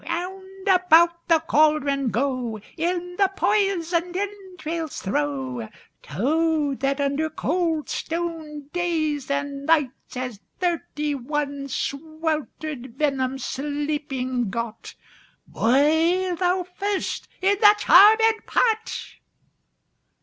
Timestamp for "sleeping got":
13.37-14.95